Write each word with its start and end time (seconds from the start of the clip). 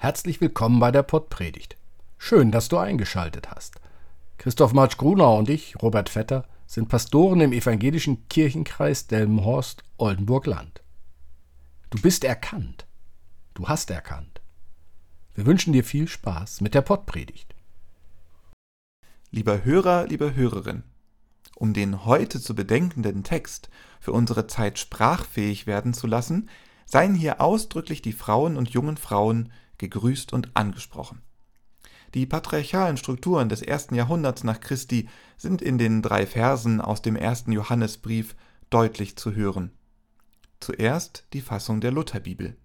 Herzlich 0.00 0.40
willkommen 0.40 0.78
bei 0.78 0.92
der 0.92 1.02
Pottpredigt. 1.02 1.76
Schön, 2.18 2.52
dass 2.52 2.68
du 2.68 2.78
eingeschaltet 2.78 3.50
hast. 3.50 3.80
Christoph 4.36 4.72
Marsch 4.72 4.96
Grunau 4.96 5.36
und 5.36 5.50
ich, 5.50 5.74
Robert 5.82 6.08
Vetter, 6.08 6.44
sind 6.68 6.88
Pastoren 6.88 7.40
im 7.40 7.52
evangelischen 7.52 8.28
Kirchenkreis 8.28 9.08
Delmenhorst-Oldenburg-Land. 9.08 10.82
Du 11.90 12.00
bist 12.00 12.22
erkannt. 12.22 12.86
Du 13.54 13.66
hast 13.66 13.90
erkannt. 13.90 14.40
Wir 15.34 15.46
wünschen 15.46 15.72
dir 15.72 15.82
viel 15.82 16.06
Spaß 16.06 16.60
mit 16.60 16.74
der 16.74 16.82
Pottpredigt. 16.82 17.56
Lieber 19.32 19.64
Hörer, 19.64 20.06
liebe 20.06 20.36
Hörerin, 20.36 20.84
um 21.56 21.74
den 21.74 22.04
heute 22.04 22.40
zu 22.40 22.54
bedenkenden 22.54 23.24
Text 23.24 23.68
für 23.98 24.12
unsere 24.12 24.46
Zeit 24.46 24.78
sprachfähig 24.78 25.66
werden 25.66 25.92
zu 25.92 26.06
lassen, 26.06 26.48
seien 26.86 27.16
hier 27.16 27.40
ausdrücklich 27.40 28.00
die 28.00 28.12
Frauen 28.12 28.56
und 28.56 28.70
jungen 28.70 28.96
Frauen 28.96 29.50
gegrüßt 29.78 30.32
und 30.32 30.56
angesprochen. 30.56 31.22
Die 32.14 32.26
patriarchalen 32.26 32.96
Strukturen 32.96 33.48
des 33.48 33.62
ersten 33.62 33.94
Jahrhunderts 33.94 34.44
nach 34.44 34.60
Christi 34.60 35.08
sind 35.36 35.60
in 35.60 35.78
den 35.78 36.02
drei 36.02 36.26
Versen 36.26 36.80
aus 36.80 37.02
dem 37.02 37.16
ersten 37.16 37.52
Johannesbrief 37.52 38.34
deutlich 38.70 39.16
zu 39.16 39.34
hören. 39.34 39.72
Zuerst 40.60 41.26
die 41.32 41.40
Fassung 41.40 41.80
der 41.80 41.92
Lutherbibel. 41.92 42.56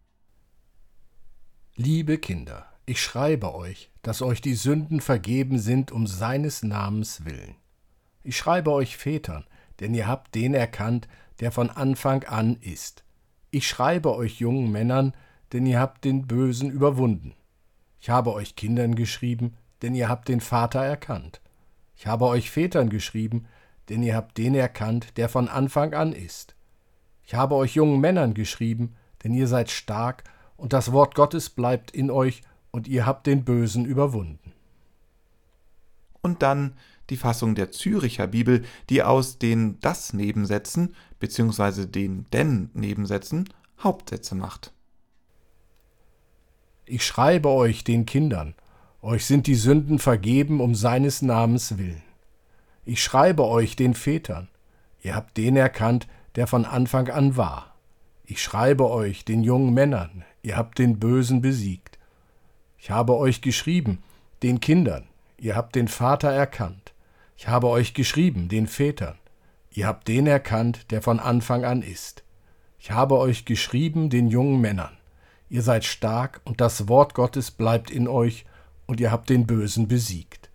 Liebe 1.75 2.17
Kinder, 2.17 2.65
ich 2.85 3.01
schreibe 3.01 3.53
euch, 3.53 3.91
dass 4.01 4.21
euch 4.21 4.41
die 4.41 4.55
Sünden 4.55 5.01
vergeben 5.01 5.59
sind 5.59 5.91
um 5.91 6.07
seines 6.07 6.63
Namens 6.63 7.25
willen. 7.25 7.55
Ich 8.23 8.38
schreibe 8.38 8.71
euch 8.71 8.97
Vätern, 8.97 9.45
denn 9.79 9.93
ihr 9.93 10.07
habt 10.07 10.35
den 10.35 10.53
erkannt, 10.53 11.07
der 11.39 11.51
von 11.51 11.69
Anfang 11.69 12.23
an 12.23 12.57
ist. 12.61 13.03
Ich 13.51 13.67
schreibe 13.67 14.16
euch 14.16 14.39
jungen 14.39 14.71
Männern, 14.71 15.13
denn 15.53 15.65
ihr 15.65 15.79
habt 15.79 16.03
den 16.03 16.27
Bösen 16.27 16.69
überwunden. 16.69 17.33
Ich 17.99 18.09
habe 18.09 18.33
euch 18.33 18.55
Kindern 18.55 18.95
geschrieben, 18.95 19.53
denn 19.81 19.95
ihr 19.95 20.09
habt 20.09 20.27
den 20.27 20.41
Vater 20.41 20.81
erkannt. 20.81 21.41
Ich 21.95 22.07
habe 22.07 22.25
euch 22.25 22.51
Vätern 22.51 22.89
geschrieben, 22.89 23.45
denn 23.87 24.03
ihr 24.03 24.15
habt 24.15 24.37
den 24.37 24.55
erkannt, 24.55 25.17
der 25.17 25.29
von 25.29 25.47
Anfang 25.47 25.93
an 25.93 26.11
ist. 26.11 26.55
Ich 27.23 27.35
habe 27.35 27.55
euch 27.55 27.75
jungen 27.75 28.01
Männern 28.01 28.33
geschrieben, 28.33 28.95
denn 29.23 29.33
ihr 29.33 29.47
seid 29.47 29.71
stark, 29.71 30.23
und 30.57 30.73
das 30.73 30.91
Wort 30.91 31.15
Gottes 31.15 31.49
bleibt 31.49 31.91
in 31.91 32.11
euch, 32.11 32.41
und 32.71 32.88
ihr 32.88 33.05
habt 33.05 33.27
den 33.27 33.45
Bösen 33.45 33.85
überwunden. 33.85 34.51
Und 36.21 36.41
dann 36.41 36.73
die 37.09 37.17
Fassung 37.17 37.53
der 37.53 37.71
Züricher 37.71 38.27
Bibel, 38.27 38.63
die 38.89 39.03
aus 39.03 39.38
den 39.38 39.79
das 39.81 40.13
Nebensätzen 40.13 40.95
bzw. 41.19 41.85
den 41.85 42.25
denn 42.31 42.69
Nebensätzen 42.73 43.49
Hauptsätze 43.79 44.35
macht. 44.35 44.72
Ich 46.85 47.05
schreibe 47.05 47.47
euch 47.47 47.85
den 47.85 48.05
Kindern, 48.05 48.55
euch 49.01 49.25
sind 49.25 49.47
die 49.47 49.55
Sünden 49.55 49.99
vergeben 49.99 50.59
um 50.59 50.75
seines 50.75 51.21
Namens 51.21 51.77
willen. 51.77 52.03
Ich 52.83 53.01
schreibe 53.01 53.45
euch 53.45 53.77
den 53.77 53.93
Vätern, 53.93 54.49
ihr 55.01 55.15
habt 55.15 55.37
den 55.37 55.55
erkannt, 55.55 56.07
der 56.35 56.45
von 56.45 56.65
Anfang 56.65 57.09
an 57.09 57.37
war. 57.37 57.73
Ich 58.25 58.41
schreibe 58.41 58.89
euch 58.89 59.23
den 59.23 59.43
jungen 59.43 59.73
Männern, 59.73 60.25
ihr 60.41 60.57
habt 60.57 60.77
den 60.77 60.99
Bösen 60.99 61.41
besiegt. 61.41 61.99
Ich 62.77 62.91
habe 62.91 63.16
euch 63.16 63.41
geschrieben, 63.41 64.03
den 64.41 64.59
Kindern, 64.59 65.07
ihr 65.38 65.55
habt 65.55 65.75
den 65.75 65.88
Vater 65.88 66.31
erkannt. 66.31 66.93
Ich 67.38 67.47
habe 67.47 67.67
euch 67.67 67.93
geschrieben, 67.93 68.49
den 68.49 68.67
Vätern, 68.67 69.16
ihr 69.72 69.88
habt 69.88 70.09
den 70.09 70.27
erkannt, 70.27 70.91
der 70.91 71.01
von 71.01 71.22
Anfang 71.22 71.63
an 71.63 71.81
ist. 71.81 72.23
Ich 72.77 72.91
habe 72.91 73.17
euch 73.19 73.45
geschrieben, 73.45 74.09
den 74.09 74.27
jungen 74.27 74.59
Männern, 74.59 74.97
ihr 75.53 75.62
seid 75.62 75.86
stark 75.86 76.41
und 76.46 76.62
das 76.62 76.88
Wort 76.88 77.14
Gottes 77.14 77.52
bleibt 77.52 77.91
in 77.91 78.08
euch 78.08 78.46
und 78.88 79.00
ihr 79.00 79.12
habt 79.12 79.30
den 79.30 79.46
Bösen 79.46 79.88
besiegt. 79.88 80.50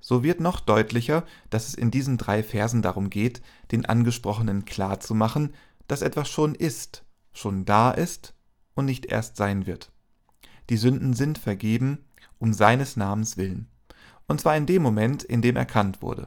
So 0.00 0.24
wird 0.24 0.40
noch 0.40 0.58
deutlicher, 0.58 1.24
dass 1.50 1.68
es 1.68 1.74
in 1.74 1.92
diesen 1.92 2.18
drei 2.18 2.42
Versen 2.42 2.82
darum 2.82 3.10
geht, 3.10 3.42
den 3.70 3.86
Angesprochenen 3.86 4.64
klarzumachen, 4.64 5.54
dass 5.86 6.02
etwas 6.02 6.28
schon 6.28 6.56
ist, 6.56 7.04
schon 7.32 7.64
da 7.64 7.92
ist 7.92 8.34
und 8.74 8.86
nicht 8.86 9.06
erst 9.06 9.36
sein 9.36 9.66
wird. 9.66 9.92
Die 10.68 10.78
Sünden 10.78 11.14
sind 11.14 11.38
vergeben, 11.38 12.04
um 12.40 12.52
seines 12.52 12.96
Namens 12.96 13.36
willen. 13.36 13.68
Und 14.26 14.40
zwar 14.40 14.56
in 14.56 14.66
dem 14.66 14.82
Moment, 14.82 15.22
in 15.22 15.42
dem 15.42 15.54
erkannt 15.54 16.02
wurde. 16.02 16.26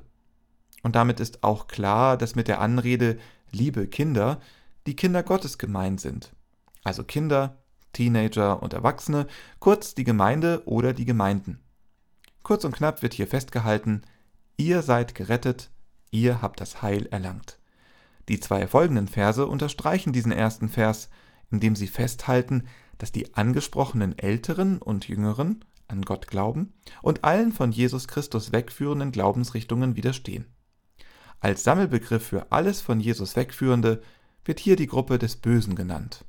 Und 0.82 0.96
damit 0.96 1.20
ist 1.20 1.44
auch 1.44 1.68
klar, 1.68 2.16
dass 2.16 2.36
mit 2.36 2.48
der 2.48 2.62
Anrede 2.62 3.20
liebe 3.52 3.86
Kinder 3.88 4.40
die 4.88 4.96
Kinder 4.96 5.24
Gottes 5.24 5.58
gemeint 5.58 6.00
sind. 6.00 6.32
Also 6.86 7.04
Kinder, 7.04 7.58
Teenager 7.96 8.62
und 8.62 8.74
Erwachsene, 8.74 9.26
kurz 9.60 9.96
die 9.96 10.04
Gemeinde 10.04 10.62
oder 10.66 10.94
die 10.94 11.06
Gemeinden. 11.06 11.60
Kurz 12.44 12.64
und 12.66 12.76
knapp 12.76 13.02
wird 13.02 13.14
hier 13.14 13.28
festgehalten, 13.28 14.04
ihr 14.58 14.82
seid 14.82 15.16
gerettet, 15.16 15.72
ihr 16.12 16.42
habt 16.42 16.62
das 16.62 16.82
Heil 16.82 17.08
erlangt. 17.08 17.58
Die 18.28 18.40
zwei 18.40 18.68
folgenden 18.68 19.08
Verse 19.08 19.46
unterstreichen 19.46 20.14
diesen 20.14 20.32
ersten 20.32 20.70
Vers, 20.70 21.10
indem 21.50 21.76
sie 21.76 21.88
festhalten, 21.88 22.66
dass 22.98 23.12
die 23.12 23.34
angesprochenen 23.36 24.18
Älteren 24.18 24.82
und 24.82 25.08
Jüngeren 25.08 25.64
an 25.88 26.02
Gott 26.02 26.28
glauben 26.28 26.74
und 27.02 27.24
allen 27.24 27.52
von 27.52 27.72
Jesus 27.72 28.08
Christus 28.08 28.52
wegführenden 28.52 29.12
Glaubensrichtungen 29.12 29.96
widerstehen. 29.96 30.46
Als 31.40 31.64
Sammelbegriff 31.64 32.26
für 32.26 32.52
alles 32.52 32.82
von 32.82 33.00
Jesus 33.00 33.36
wegführende 33.36 34.02
wird 34.44 34.60
hier 34.60 34.76
die 34.76 34.88
Gruppe 34.88 35.18
des 35.20 35.36
Bösen 35.36 35.76
genannt. 35.76 36.26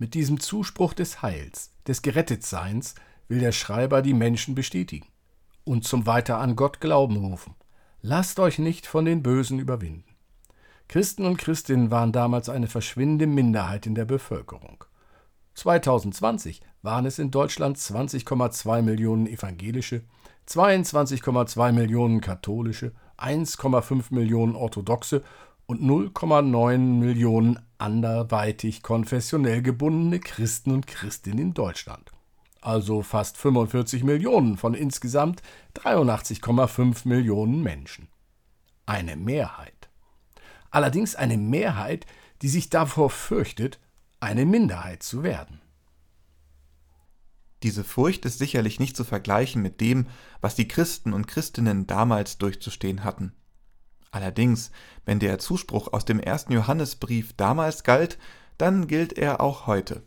Mit 0.00 0.14
diesem 0.14 0.38
Zuspruch 0.38 0.94
des 0.94 1.22
Heils, 1.22 1.72
des 1.88 2.02
Gerettetseins, 2.02 2.94
will 3.26 3.40
der 3.40 3.50
Schreiber 3.50 4.00
die 4.00 4.14
Menschen 4.14 4.54
bestätigen 4.54 5.08
und 5.64 5.84
zum 5.84 6.06
Weiter 6.06 6.38
an 6.38 6.54
Gott 6.54 6.80
Glauben 6.80 7.16
rufen. 7.16 7.56
Lasst 8.00 8.38
euch 8.38 8.60
nicht 8.60 8.86
von 8.86 9.04
den 9.04 9.24
Bösen 9.24 9.58
überwinden. 9.58 10.04
Christen 10.86 11.26
und 11.26 11.36
Christinnen 11.36 11.90
waren 11.90 12.12
damals 12.12 12.48
eine 12.48 12.68
verschwindende 12.68 13.26
Minderheit 13.26 13.86
in 13.86 13.96
der 13.96 14.04
Bevölkerung. 14.04 14.84
2020 15.54 16.62
waren 16.82 17.04
es 17.04 17.18
in 17.18 17.32
Deutschland 17.32 17.76
20,2 17.76 18.82
Millionen 18.82 19.26
evangelische, 19.26 20.04
22,2 20.48 21.72
Millionen 21.72 22.20
katholische, 22.20 22.92
1,5 23.18 24.14
Millionen 24.14 24.54
orthodoxe 24.54 25.24
und 25.68 25.82
0,9 25.82 26.78
Millionen 26.78 27.58
anderweitig 27.76 28.82
konfessionell 28.82 29.62
gebundene 29.62 30.18
Christen 30.18 30.72
und 30.72 30.86
Christinnen 30.86 31.38
in 31.38 31.54
Deutschland. 31.54 32.10
Also 32.62 33.02
fast 33.02 33.36
45 33.36 34.02
Millionen 34.02 34.56
von 34.56 34.72
insgesamt 34.72 35.42
83,5 35.74 37.06
Millionen 37.06 37.62
Menschen. 37.62 38.08
Eine 38.86 39.16
Mehrheit. 39.16 39.90
Allerdings 40.70 41.14
eine 41.14 41.36
Mehrheit, 41.36 42.06
die 42.40 42.48
sich 42.48 42.70
davor 42.70 43.10
fürchtet, 43.10 43.78
eine 44.20 44.46
Minderheit 44.46 45.02
zu 45.02 45.22
werden. 45.22 45.60
Diese 47.62 47.84
Furcht 47.84 48.24
ist 48.24 48.38
sicherlich 48.38 48.80
nicht 48.80 48.96
zu 48.96 49.04
vergleichen 49.04 49.60
mit 49.60 49.82
dem, 49.82 50.06
was 50.40 50.54
die 50.54 50.68
Christen 50.68 51.12
und 51.12 51.26
Christinnen 51.26 51.86
damals 51.86 52.38
durchzustehen 52.38 53.04
hatten. 53.04 53.34
Allerdings, 54.10 54.70
wenn 55.04 55.18
der 55.18 55.38
Zuspruch 55.38 55.92
aus 55.92 56.04
dem 56.04 56.20
ersten 56.20 56.52
Johannesbrief 56.52 57.34
damals 57.34 57.84
galt, 57.84 58.18
dann 58.56 58.86
gilt 58.86 59.12
er 59.12 59.40
auch 59.40 59.66
heute. 59.66 60.02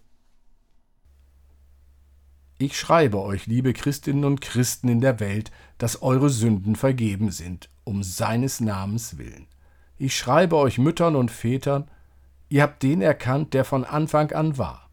Ich 2.58 2.78
schreibe 2.78 3.20
euch, 3.22 3.48
liebe 3.48 3.74
Christinnen 3.74 4.24
und 4.24 4.42
Christen 4.42 4.88
in 4.88 5.02
der 5.02 5.20
Welt, 5.20 5.52
dass 5.80 6.02
eure 6.04 6.30
Sünden 6.30 6.76
vergeben 6.76 7.32
sind, 7.32 7.70
um 7.84 8.04
seines 8.04 8.60
Namens 8.60 9.18
willen. 9.18 9.48
Ich 9.98 10.16
schreibe 10.16 10.58
euch 10.58 10.78
Müttern 10.78 11.16
und 11.16 11.32
Vätern, 11.32 11.90
ihr 12.50 12.62
habt 12.64 12.84
den 12.84 13.02
erkannt, 13.02 13.54
der 13.54 13.66
von 13.66 13.84
Anfang 13.84 14.32
an 14.32 14.58
war. 14.58 14.90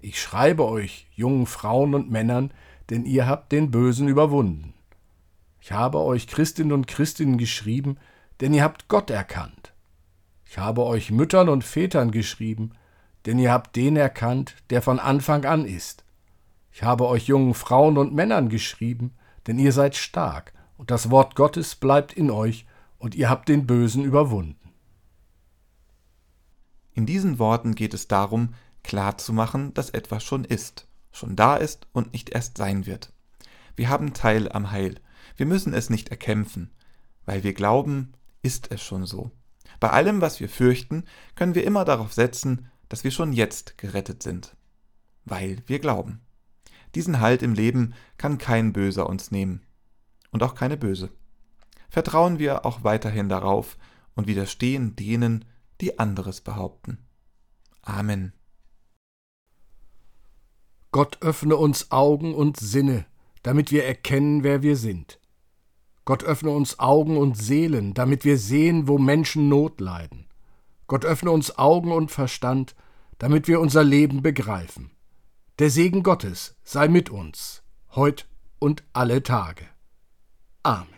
Ich 0.00 0.20
schreibe 0.20 0.64
euch, 0.64 1.08
jungen 1.14 1.46
Frauen 1.46 1.94
und 1.94 2.08
Männern, 2.08 2.52
denn 2.88 3.04
ihr 3.04 3.26
habt 3.26 3.50
den 3.50 3.70
Bösen 3.72 4.06
überwunden. 4.06 4.74
Ich 5.60 5.72
habe 5.72 5.98
euch 5.98 6.28
Christinnen 6.28 6.72
und 6.72 6.86
Christinnen 6.86 7.36
geschrieben, 7.36 7.96
denn 8.40 8.54
ihr 8.54 8.62
habt 8.62 8.88
Gott 8.88 9.10
erkannt. 9.10 9.72
Ich 10.44 10.58
habe 10.58 10.84
euch 10.84 11.10
Müttern 11.10 11.48
und 11.48 11.64
Vätern 11.64 12.10
geschrieben, 12.10 12.72
denn 13.26 13.38
ihr 13.38 13.52
habt 13.52 13.76
den 13.76 13.96
erkannt, 13.96 14.54
der 14.70 14.82
von 14.82 14.98
Anfang 14.98 15.44
an 15.44 15.64
ist. 15.64 16.04
Ich 16.72 16.82
habe 16.82 17.06
euch 17.06 17.26
jungen 17.26 17.54
Frauen 17.54 17.98
und 17.98 18.14
Männern 18.14 18.48
geschrieben, 18.48 19.12
denn 19.46 19.58
ihr 19.58 19.72
seid 19.72 19.96
stark, 19.96 20.52
und 20.76 20.90
das 20.90 21.10
Wort 21.10 21.34
Gottes 21.34 21.74
bleibt 21.74 22.12
in 22.12 22.30
euch, 22.30 22.66
und 22.98 23.14
ihr 23.14 23.28
habt 23.28 23.48
den 23.48 23.66
Bösen 23.66 24.04
überwunden. 24.04 24.72
In 26.94 27.06
diesen 27.06 27.38
Worten 27.38 27.74
geht 27.74 27.94
es 27.94 28.08
darum, 28.08 28.54
klarzumachen, 28.82 29.74
dass 29.74 29.90
etwas 29.90 30.24
schon 30.24 30.44
ist, 30.44 30.88
schon 31.12 31.36
da 31.36 31.56
ist 31.56 31.86
und 31.92 32.12
nicht 32.12 32.30
erst 32.30 32.58
sein 32.58 32.86
wird. 32.86 33.12
Wir 33.76 33.88
haben 33.88 34.14
Teil 34.14 34.50
am 34.50 34.72
Heil. 34.72 34.96
Wir 35.36 35.46
müssen 35.46 35.74
es 35.74 35.90
nicht 35.90 36.08
erkämpfen. 36.08 36.70
Weil 37.24 37.44
wir 37.44 37.52
glauben, 37.52 38.14
ist 38.42 38.70
es 38.70 38.82
schon 38.82 39.06
so. 39.06 39.30
Bei 39.80 39.90
allem, 39.90 40.20
was 40.20 40.40
wir 40.40 40.48
fürchten, 40.48 41.04
können 41.34 41.54
wir 41.54 41.64
immer 41.64 41.84
darauf 41.84 42.12
setzen, 42.12 42.68
dass 42.88 43.04
wir 43.04 43.10
schon 43.10 43.32
jetzt 43.32 43.78
gerettet 43.78 44.22
sind. 44.22 44.56
weil 45.30 45.62
wir 45.66 45.78
glauben. 45.78 46.20
Diesen 46.94 47.20
Halt 47.20 47.42
im 47.42 47.54
Leben 47.54 47.94
kann 48.16 48.38
kein 48.38 48.72
Böser 48.72 49.08
uns 49.08 49.30
nehmen. 49.30 49.62
Und 50.30 50.42
auch 50.42 50.54
keine 50.54 50.76
Böse. 50.76 51.10
Vertrauen 51.88 52.38
wir 52.38 52.66
auch 52.66 52.84
weiterhin 52.84 53.28
darauf 53.28 53.76
und 54.14 54.26
widerstehen 54.26 54.96
denen, 54.96 55.44
die 55.80 55.98
anderes 55.98 56.40
behaupten. 56.40 56.98
Amen. 57.82 58.32
Gott 60.90 61.18
öffne 61.20 61.56
uns 61.56 61.90
Augen 61.90 62.34
und 62.34 62.56
Sinne, 62.56 63.06
damit 63.42 63.70
wir 63.70 63.84
erkennen, 63.84 64.42
wer 64.42 64.62
wir 64.62 64.76
sind. 64.76 65.17
Gott 66.08 66.24
öffne 66.24 66.48
uns 66.48 66.78
Augen 66.78 67.18
und 67.18 67.36
Seelen, 67.36 67.92
damit 67.92 68.24
wir 68.24 68.38
sehen, 68.38 68.88
wo 68.88 68.96
Menschen 68.96 69.50
Not 69.50 69.78
leiden. 69.78 70.24
Gott 70.86 71.04
öffne 71.04 71.30
uns 71.30 71.58
Augen 71.58 71.92
und 71.92 72.10
Verstand, 72.10 72.74
damit 73.18 73.46
wir 73.46 73.60
unser 73.60 73.84
Leben 73.84 74.22
begreifen. 74.22 74.90
Der 75.58 75.68
Segen 75.68 76.02
Gottes 76.02 76.56
sei 76.64 76.88
mit 76.88 77.10
uns, 77.10 77.62
heut 77.94 78.26
und 78.58 78.84
alle 78.94 79.22
Tage. 79.22 79.66
Amen. 80.62 80.97